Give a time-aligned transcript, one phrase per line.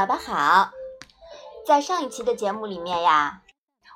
[0.00, 0.70] 宝宝好，
[1.66, 3.42] 在上一期的节目里面呀，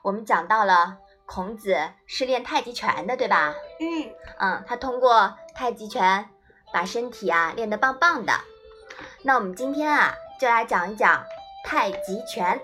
[0.02, 3.54] 我们讲到了孔子是练太极拳的，对吧？
[3.80, 6.28] 嗯嗯，他通过太极拳
[6.74, 8.34] 把身体啊练得棒棒的。
[9.22, 11.24] 那我们今天啊就来讲一讲
[11.64, 12.60] 太极拳。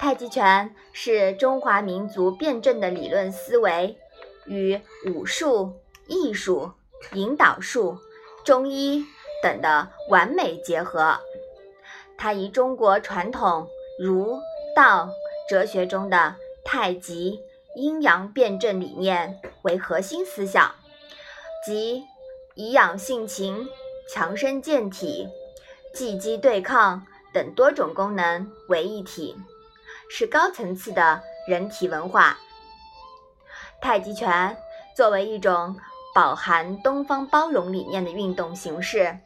[0.00, 3.96] 太极拳是中华民族辩证的理论思维
[4.46, 6.72] 与武术、艺术、
[7.12, 8.00] 引导术、
[8.44, 9.06] 中医
[9.40, 11.20] 等的完美结合。
[12.16, 13.68] 它以中国传统
[13.98, 14.38] 儒
[14.74, 15.08] 道
[15.48, 17.38] 哲学中的太极
[17.76, 20.74] 阴阳辩证理念为核心思想，
[21.66, 22.04] 即
[22.54, 23.68] 以养性情、
[24.08, 25.28] 强身健体、
[25.92, 29.36] 技击对抗等多种功能为一体，
[30.08, 32.38] 是高层次的人体文化。
[33.80, 34.56] 太极拳
[34.96, 35.76] 作为一种
[36.14, 39.18] 饱含东方包容理念的运动形式，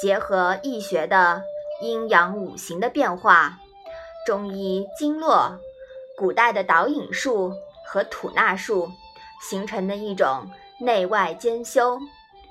[0.00, 1.42] 结合易学的。
[1.82, 3.58] 阴阳五行的变化，
[4.26, 5.58] 中医经络，
[6.16, 7.52] 古代的导引术
[7.86, 8.90] 和吐纳术
[9.42, 10.50] 形成的一种
[10.80, 11.98] 内外兼修、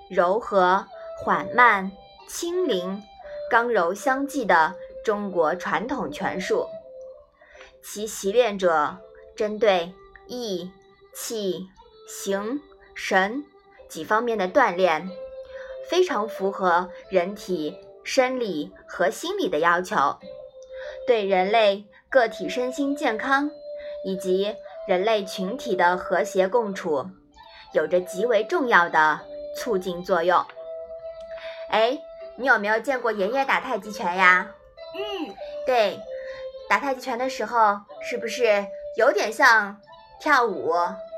[0.09, 0.85] 柔和、
[1.23, 1.91] 缓慢、
[2.27, 3.01] 轻灵、
[3.49, 6.67] 刚柔相济的中国传统拳术。
[7.81, 8.97] 其习练者
[9.35, 9.93] 针对
[10.27, 10.71] 意、
[11.13, 11.67] 气、
[12.07, 12.61] 形、
[12.93, 13.43] 神
[13.89, 15.09] 几方面的锻炼，
[15.89, 17.77] 非常符合人体。
[18.03, 20.19] 生理和心理的要求，
[21.07, 23.49] 对人类个体身心健康
[24.05, 24.55] 以及
[24.87, 27.05] 人类群体的和谐共处，
[27.73, 29.19] 有着极为重要的
[29.55, 30.45] 促进作用。
[31.69, 31.97] 哎，
[32.37, 34.51] 你有没有见过爷爷打太极拳呀？
[34.95, 35.33] 嗯，
[35.65, 35.99] 对，
[36.69, 38.65] 打太极拳的时候，是不是
[38.97, 39.79] 有点像
[40.19, 40.73] 跳舞，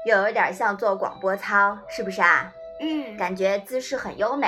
[0.05, 2.53] 又有点像做广播操，是不是啊？
[2.79, 4.47] 嗯，感觉姿势很优美。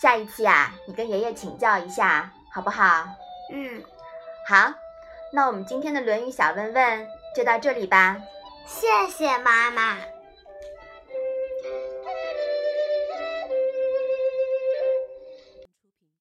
[0.00, 3.06] 下一期啊，你跟爷爷请教一下，好不好？
[3.52, 3.82] 嗯，
[4.48, 4.72] 好。
[5.32, 8.16] 那我们今天的《论语》小问问就到这里吧。
[8.66, 9.96] 谢谢妈妈。